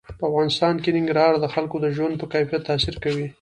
[0.19, 3.27] په افغانستان کې ننګرهار د خلکو د ژوند په کیفیت تاثیر کوي.